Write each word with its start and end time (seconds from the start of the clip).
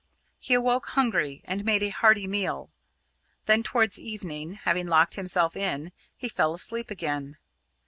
He 0.39 0.55
awoke 0.55 0.87
hungry 0.87 1.43
and 1.45 1.63
made 1.63 1.83
a 1.83 1.89
hearty 1.89 2.25
meal. 2.25 2.71
Then 3.45 3.61
towards 3.61 3.99
evening, 3.99 4.53
having 4.55 4.87
locked 4.87 5.13
himself 5.13 5.55
in, 5.55 5.91
he 6.17 6.27
fell 6.27 6.55
asleep 6.55 6.89
again. 6.89 7.37